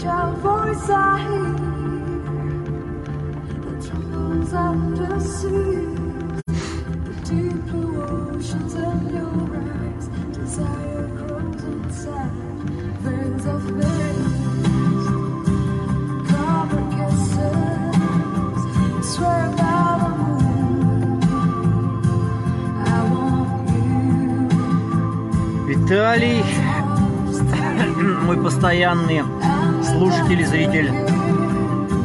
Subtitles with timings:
[0.00, 1.52] A fragile voice I hear
[3.60, 6.40] that trembles under seas.
[7.04, 8.00] The deep blue
[8.32, 10.06] oceans in your eyes.
[10.32, 12.32] Desire grows inside.
[13.02, 15.06] Veins of veins.
[16.30, 18.62] Cover kisses.
[19.14, 21.20] Swear by the moon.
[22.86, 23.84] I want you.
[25.68, 26.42] Виталий,
[28.24, 29.20] мой постоянный
[30.00, 30.90] слушатель и зритель.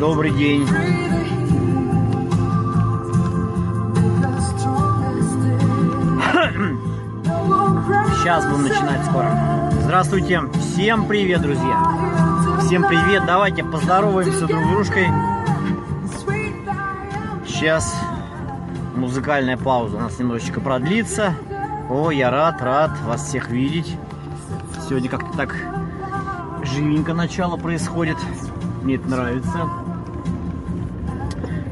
[0.01, 0.67] Добрый день.
[8.17, 9.71] Сейчас будем начинать скоро.
[9.83, 10.41] Здравствуйте.
[10.59, 12.59] Всем привет, друзья.
[12.65, 13.25] Всем привет.
[13.25, 15.07] Давайте поздороваемся друг с дружкой.
[17.47, 17.95] Сейчас
[18.93, 21.33] музыкальная пауза у нас немножечко продлится.
[21.89, 23.95] О, я рад, рад вас всех видеть.
[24.85, 25.55] Сегодня как-то так
[26.75, 28.17] живенько начало происходит.
[28.83, 29.69] Мне это нравится.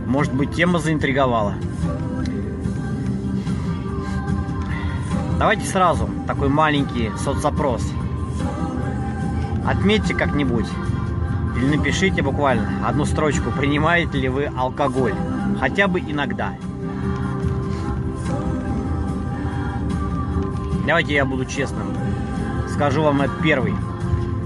[0.07, 1.55] Может быть, тема заинтриговала.
[5.37, 7.85] Давайте сразу такой маленький соцопрос.
[9.67, 10.67] Отметьте как-нибудь
[11.57, 15.13] или напишите буквально одну строчку, принимаете ли вы алкоголь.
[15.59, 16.53] Хотя бы иногда.
[20.87, 21.87] Давайте я буду честным.
[22.69, 23.73] Скажу вам это первый,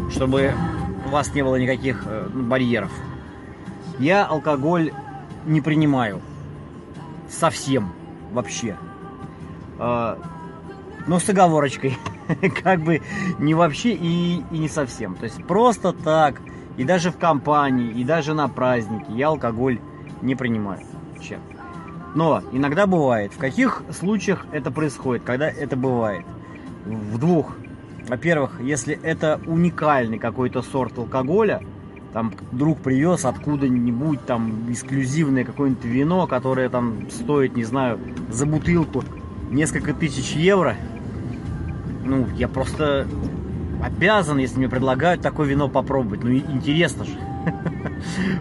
[0.09, 0.53] чтобы
[1.05, 2.91] у вас не было никаких э, барьеров.
[3.99, 4.91] Я алкоголь
[5.45, 6.21] не принимаю.
[7.29, 7.91] Совсем.
[8.31, 8.75] Вообще.
[9.79, 10.17] Э,
[11.07, 11.97] но с оговорочкой.
[12.63, 13.01] как бы
[13.39, 15.15] не вообще и, и не совсем.
[15.15, 16.41] То есть просто так.
[16.77, 19.79] И даже в компании, и даже на празднике я алкоголь
[20.21, 20.81] не принимаю.
[21.13, 21.39] Вообще.
[22.13, 23.33] Но иногда бывает.
[23.33, 25.23] В каких случаях это происходит?
[25.23, 26.25] Когда это бывает?
[26.85, 27.55] В двух.
[28.07, 31.61] Во-первых, если это уникальный какой-то сорт алкоголя,
[32.13, 39.03] там друг привез откуда-нибудь там эксклюзивное какое-нибудь вино, которое там стоит, не знаю, за бутылку
[39.51, 40.75] несколько тысяч евро.
[42.05, 43.05] Ну, я просто
[43.83, 46.23] обязан, если мне предлагают такое вино попробовать.
[46.23, 47.11] Ну, интересно же.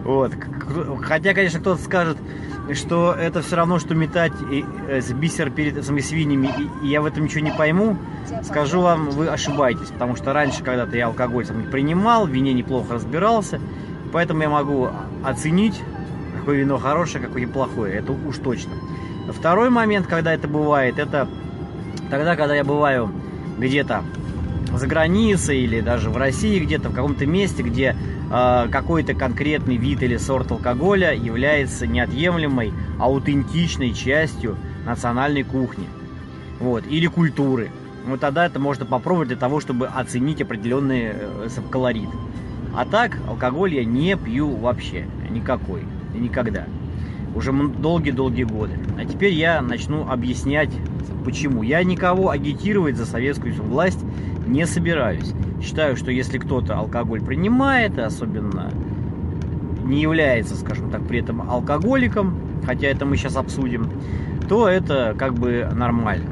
[0.03, 0.33] Вот.
[1.01, 2.17] Хотя, конечно, кто-то скажет,
[2.73, 6.49] что это все равно, что метать э, бисер перед этими свиньями,
[6.83, 7.97] и я в этом ничего не пойму,
[8.43, 12.53] скажу вам, вы ошибаетесь, потому что раньше когда-то я алкоголь сам не принимал, в вине
[12.53, 13.59] неплохо разбирался,
[14.11, 14.89] поэтому я могу
[15.23, 15.81] оценить,
[16.39, 18.73] какое вино хорошее, какое плохое, это уж точно.
[19.29, 21.27] Второй момент, когда это бывает, это
[22.09, 23.11] тогда, когда я бываю
[23.57, 24.03] где-то
[24.73, 27.95] за границей или даже в России где-то в каком-то месте, где
[28.29, 35.87] какой-то конкретный вид или сорт алкоголя является неотъемлемой, аутентичной частью национальной кухни,
[36.59, 37.71] вот, или культуры.
[38.05, 42.09] Вот тогда это можно попробовать для того, чтобы оценить определенный э, колорит.
[42.73, 45.83] А так алкоголь я не пью вообще, никакой,
[46.15, 46.65] и никогда.
[47.35, 48.79] Уже долгие-долгие годы.
[48.97, 50.69] А теперь я начну объяснять,
[51.25, 51.63] почему.
[51.63, 53.99] Я никого агитировать за советскую власть
[54.47, 55.33] не собираюсь.
[55.61, 58.71] Считаю, что если кто-то алкоголь принимает, особенно
[59.83, 63.89] не является, скажем так, при этом алкоголиком, хотя это мы сейчас обсудим,
[64.47, 66.29] то это как бы нормально.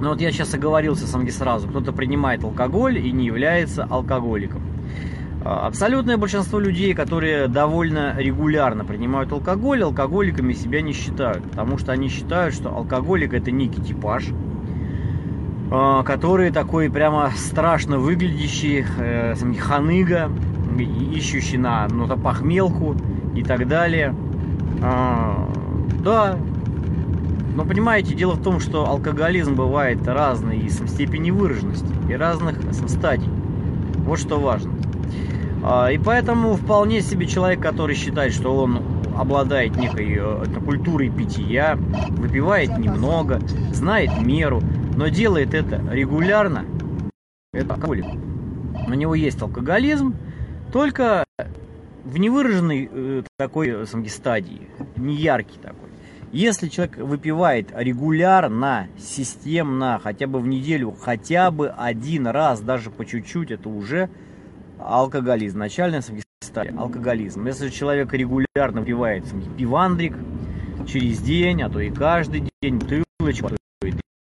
[0.00, 1.68] Но вот я сейчас оговорился сам сразу.
[1.68, 4.62] Кто-то принимает алкоголь и не является алкоголиком.
[5.44, 11.42] Абсолютное большинство людей, которые довольно регулярно принимают алкоголь, алкоголиками себя не считают.
[11.50, 14.26] Потому что они считают, что алкоголик это некий типаж,
[15.70, 20.30] который такой прямо страшно выглядящий, э, ханыга,
[20.78, 22.96] ищущий на ну, на похмелку
[23.34, 24.14] и так далее.
[24.82, 25.48] А,
[26.02, 26.36] да,
[27.54, 32.56] но понимаете, дело в том, что алкоголизм бывает разной и степени выраженности, и разных
[32.86, 33.30] стадий.
[34.06, 34.72] Вот что важно.
[35.62, 38.80] А, и поэтому вполне себе человек, который считает, что он
[39.16, 41.76] обладает некой э, культурой питья,
[42.10, 43.40] выпивает немного,
[43.72, 44.62] знает меру,
[44.98, 46.64] но делает это регулярно,
[47.52, 48.06] это алкоголик.
[48.84, 50.16] У него есть алкоголизм,
[50.72, 51.24] только
[52.04, 55.90] в невыраженной э, такой э, стадии, не яркий такой.
[56.32, 63.04] Если человек выпивает регулярно, системно, хотя бы в неделю, хотя бы один раз, даже по
[63.04, 64.10] чуть-чуть, это уже
[64.80, 65.60] алкоголизм.
[65.60, 66.02] Начальная
[66.42, 67.46] стадия– алкоголизм.
[67.46, 69.24] Если человек регулярно выпивает
[69.56, 70.16] пивандрик
[70.88, 73.57] через день, а то и каждый день, бутылочку,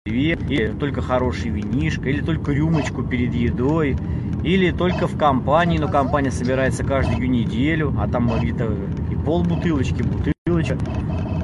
[0.07, 3.95] или только хороший винишко, или только рюмочку перед едой,
[4.43, 8.73] или только в компании, но компания собирается каждую неделю, а там где-то
[9.11, 10.77] и пол бутылочки, бутылочка.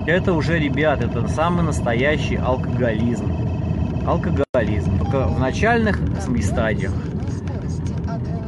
[0.06, 3.31] Это уже, ребят, это самый настоящий алкоголизм.
[4.06, 4.98] Алкоголизм.
[5.00, 6.00] Только в начальных
[6.42, 6.92] стадиях.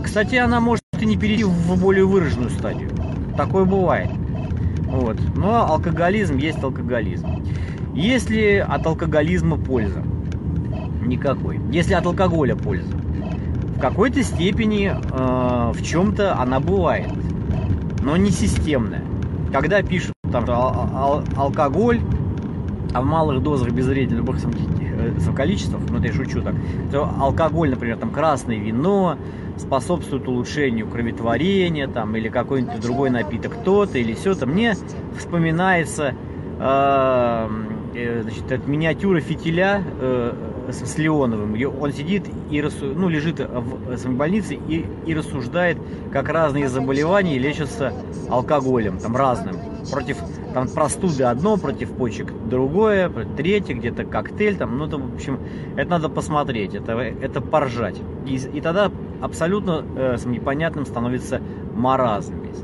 [0.03, 2.89] Кстати, она может и не перейти в более выраженную стадию.
[3.37, 4.09] Такое бывает.
[4.87, 5.17] Вот.
[5.35, 7.27] Но алкоголизм есть алкоголизм.
[7.95, 10.03] Есть ли от алкоголизма польза?
[11.01, 11.61] Никакой.
[11.71, 12.91] Если от алкоголя польза?
[13.77, 17.09] В какой-то степени, э, в чем-то она бывает,
[18.03, 19.01] но не системная.
[19.51, 22.01] Когда пишут там ал- ал- алкоголь,
[22.93, 26.55] а в малых дозах без любых э, количествах, ну это я шучу так,
[26.91, 29.17] то алкоголь, например, там красное вино
[29.57, 34.75] способствует улучшению кроветворения, там, или какой-нибудь другой напиток то-то, или все-то, мне
[35.17, 36.13] вспоминается
[36.59, 37.49] э,
[38.21, 40.33] значит, от миниатюра фитиля э,
[40.69, 41.55] с, Леоновым.
[41.79, 42.87] Он сидит и рассу...
[42.93, 45.77] ну, лежит в больнице и, и рассуждает,
[46.11, 47.93] как разные заболевания лечатся
[48.29, 49.55] алкоголем, там разным.
[49.91, 50.17] Против
[50.53, 55.39] там простуды одно, против почек другое, третье, где-то коктейль, там, ну, это, в общем,
[55.75, 57.97] это надо посмотреть, это, это поржать.
[58.25, 61.41] И, и тогда абсолютно э, непонятным становится
[61.73, 62.63] маразм весь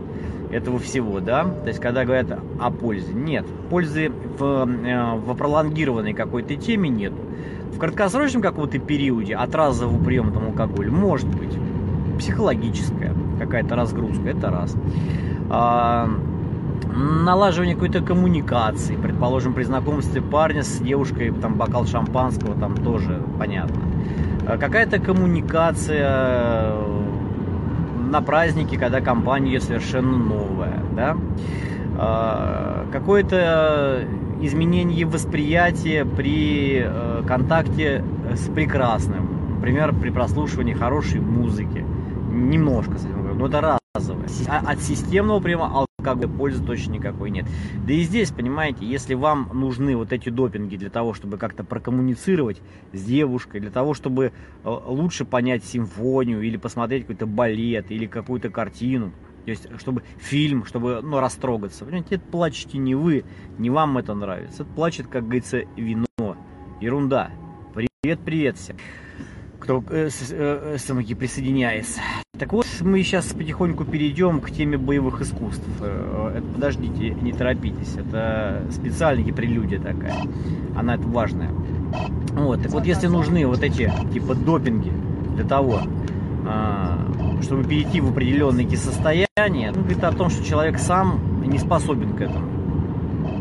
[0.52, 6.14] этого всего, да, то есть когда говорят о пользе, нет, пользы в, э, в пролонгированной
[6.14, 7.18] какой-то теме нету.
[7.74, 11.58] В краткосрочном каком-то периоде от разового приема там алкоголя может быть
[12.20, 14.76] психологическая какая-то разгрузка, это раз.
[15.50, 16.10] А,
[16.94, 23.82] налаживание какой-то коммуникации, предположим, при знакомстве парня с девушкой, там бокал шампанского, там тоже понятно.
[24.48, 27.01] А какая-то коммуникация э,
[28.12, 31.18] на празднике, когда компания совершенно новая, да.
[31.98, 34.06] А, какое-то
[34.42, 38.04] изменение восприятия при э, контакте
[38.34, 41.86] с прекрасным, например, при прослушивании хорошей музыки,
[42.32, 42.94] немножко,
[43.36, 44.26] но это разовое.
[44.48, 45.40] А от системного
[46.02, 47.46] приема алкоголя пользы точно никакой нет.
[47.86, 52.62] Да и здесь, понимаете, если вам нужны вот эти допинги для того, чтобы как-то прокоммуницировать
[52.94, 54.26] с девушкой, для того, чтобы
[54.64, 59.12] э, лучше понять симфонию или посмотреть какой-то балет или какую-то картину,
[59.46, 61.84] то есть, чтобы фильм, чтобы, ну, растрогаться.
[61.84, 63.24] Понимаете, это плачете не вы,
[63.58, 64.64] не вам это нравится.
[64.64, 66.06] Это плачет, как говорится, вино.
[66.80, 67.32] Ерунда.
[67.74, 68.78] Привет, привет всем,
[69.62, 72.02] кто э, э, с, присоединяется.
[72.38, 75.64] Так вот, мы сейчас потихоньку перейдем к теме боевых искусств.
[75.80, 77.96] Э, это, подождите, не торопитесь.
[77.96, 80.16] Это специальная прелюдия такая.
[80.76, 81.52] Она это важная.
[82.34, 84.92] Вот, так вот, если нужны вот эти, типа, допинги
[85.36, 85.82] для того,
[86.48, 86.98] а,
[87.42, 92.22] чтобы перейти в определенные состояния, ну, говорит о том, что человек сам не способен к
[92.22, 92.48] этому.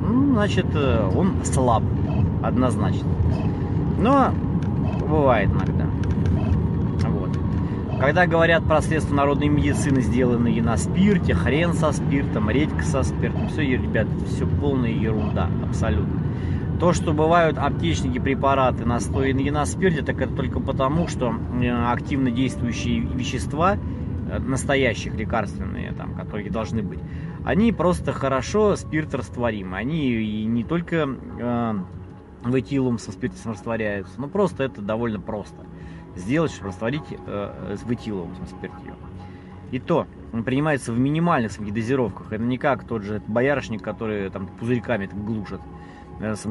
[0.00, 1.82] Ну, значит, э, он слаб,
[2.42, 3.08] однозначно.
[3.98, 4.34] Но
[5.08, 5.79] бывает иногда.
[8.00, 13.48] Когда говорят про средства народной медицины, сделанные на спирте, хрен со спиртом, редька со спиртом,
[13.48, 16.18] все, ребят, все полная ерунда, абсолютно.
[16.80, 22.30] То, что бывают аптечники препараты, настоянные на спирте, так это только потому, что э, активно
[22.30, 27.00] действующие вещества, э, настоящих лекарственные, там, которые должны быть,
[27.44, 29.76] они просто хорошо спирторастворимы.
[29.76, 31.06] Они не только
[31.38, 31.74] э,
[32.44, 35.66] в этилум со спиртом растворяются, но просто это довольно просто
[36.16, 38.94] сделать, чтобы растворить э, в этиловом спирте.
[39.70, 40.06] И то
[40.44, 42.32] принимается в минимальных дозировках.
[42.32, 45.60] Это не как тот же боярышник, который там пузырьками так глушат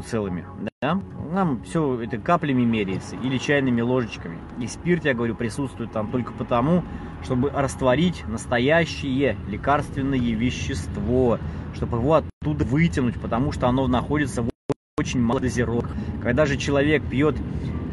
[0.08, 0.46] целыми,
[0.82, 1.00] да,
[1.32, 4.40] нам все это каплями меряется или чайными ложечками.
[4.60, 6.84] И спирт, я говорю, присутствует там только потому,
[7.24, 11.38] чтобы растворить настоящее лекарственное вещество,
[11.76, 14.50] чтобы его оттуда вытянуть, потому что оно находится в
[14.98, 15.96] очень малых дозировках.
[16.22, 17.36] Когда же человек пьет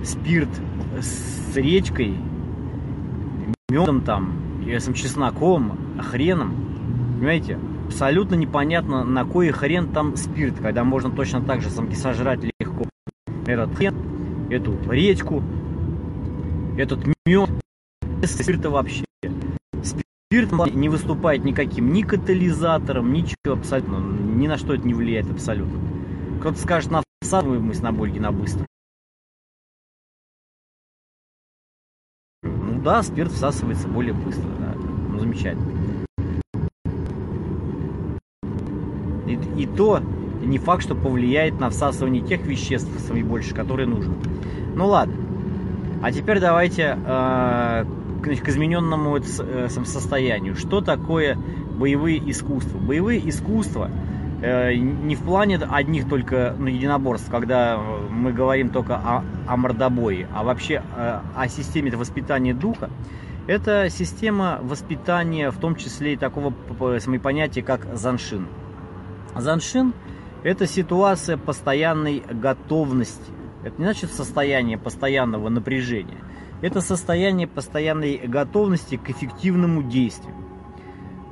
[0.07, 0.49] спирт
[1.01, 2.17] с речкой,
[3.69, 4.33] медом там,
[4.65, 6.55] с чесноком, хреном,
[7.19, 12.41] понимаете, абсолютно непонятно, на кой хрен там спирт, когда можно точно так же самки сожрать
[12.61, 12.85] легко
[13.47, 13.95] этот хрен,
[14.51, 15.43] эту редьку,
[16.79, 17.51] этот мед,
[18.25, 19.05] спирта вообще.
[19.83, 25.81] Спирт не выступает никаким ни катализатором, ничего абсолютно, ни на что это не влияет абсолютно.
[26.41, 28.67] Кто-то скажет, на всасываемость на бульги на быстро.
[32.87, 34.73] Да, спирт всасывается более быстро, да.
[35.11, 35.67] Ну замечательно.
[39.27, 40.01] И, и то,
[40.41, 44.15] не факт, что повлияет на всасывание тех веществ самые больше, которые нужны.
[44.77, 45.17] Ну ладно.
[46.01, 47.85] А теперь давайте э,
[48.23, 50.55] к измененному э, состоянию.
[50.55, 51.37] Что такое
[51.77, 52.79] боевые искусства?
[52.79, 59.25] Боевые искусства э, не в плане одних только ну, единоборств, когда мы говорим только о,
[59.47, 62.91] о мордобое, а вообще э, о системе воспитания духа.
[63.47, 66.53] Это система воспитания, в том числе и такого
[67.23, 68.49] понятия, как заншин.
[69.37, 69.95] Заншин–
[70.43, 73.31] это ситуация постоянной готовности.
[73.65, 76.19] Это не значит состояние постоянного напряжения.
[76.61, 80.35] Это состояние постоянной готовности к эффективному действию.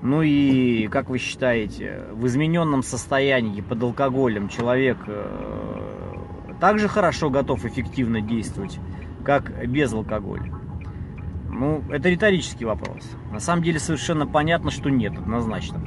[0.05, 6.15] Ну и, как вы считаете, в измененном состоянии под алкоголем человек э,
[6.61, 8.79] также хорошо готов эффективно действовать,
[9.25, 10.53] как без алкоголя?
[11.49, 13.17] Ну, это риторический вопрос.
[13.33, 15.81] На самом деле совершенно понятно, что нет, однозначно.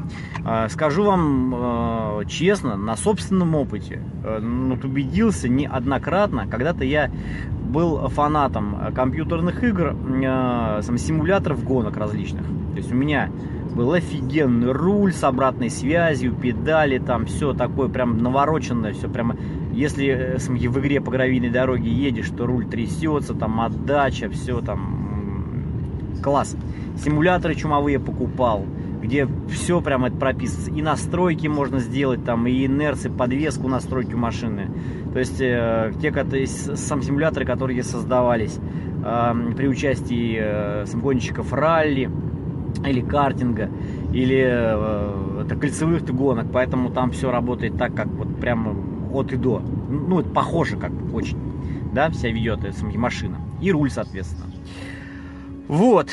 [0.44, 7.12] А, скажу вам э, честно, на собственном опыте, э, ну, убедился неоднократно, когда-то я
[7.70, 12.48] был фанатом компьютерных игр, э, симуляторов гонок различных.
[12.48, 13.30] То есть у меня
[13.76, 19.36] был офигенный руль с обратной связью, педали, там все такое прям навороченное, все прямо,
[19.74, 24.98] если в игре по гравийной дороге едешь, то руль трясется, там отдача, все там
[26.24, 26.56] класс.
[27.04, 28.66] Симуляторы чумовые покупал,
[29.02, 30.76] где все прям это прописано.
[30.76, 34.72] И настройки можно сделать там, и инерции, подвеску настроить у машины.
[35.14, 38.58] То есть э, те, которые, сам симуляторы, которые создавались
[39.06, 42.10] э, при участии э, гонщиков ралли
[42.86, 43.70] или картинга,
[44.14, 48.76] или э, это кольцевых гонок, поэтому там все работает так, как вот прямо
[49.14, 49.60] от и до.
[49.90, 51.38] Ну, это похоже как очень,
[51.94, 53.38] да, вся ведет эта машина.
[53.62, 54.52] И руль, соответственно.
[55.68, 56.10] Вот.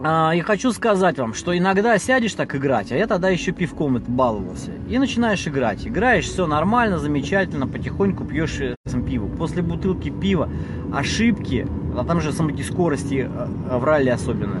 [0.00, 3.96] А, и хочу сказать вам, что иногда сядешь так играть, а я тогда еще пивком
[3.96, 4.72] это баловался.
[4.88, 5.86] И начинаешь играть.
[5.86, 8.74] Играешь, все нормально, замечательно, потихоньку пьешь э,
[9.06, 9.28] пиво.
[9.28, 10.50] После бутылки пива
[10.92, 14.60] ошибки, а там же самые скорости э, в ралли особенно,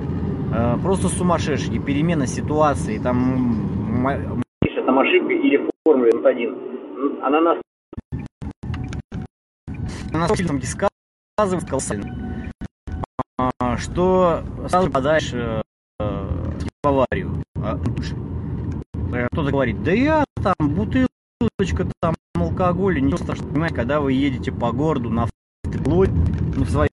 [0.82, 4.42] просто сумасшедшие, перемена ситуации, там...
[4.86, 7.22] Там ошибка или формуле 1.
[7.22, 7.58] Она нас...
[10.12, 12.52] Она нас там дисказывает колоссально.
[13.38, 15.62] А, что сразу попадаешь э,
[15.98, 17.42] в аварию.
[17.56, 17.78] А,
[19.32, 23.50] кто-то говорит, да я там бутылочка, там алкоголь, ничего страшного.
[23.50, 25.28] Понимаете, когда вы едете по городу на
[25.64, 26.10] автоплоть,
[26.56, 26.90] ну, в своей